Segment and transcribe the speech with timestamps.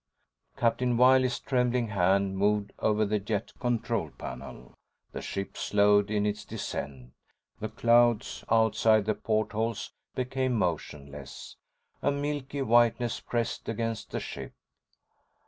[0.57, 4.73] Captain Wiley's trembling hand moved over the jet control panel.
[5.11, 7.13] The ship slowed in its descent.
[7.59, 11.55] The clouds outside the portholes became motionless,
[12.01, 14.53] a milky whiteness pressed against the ship.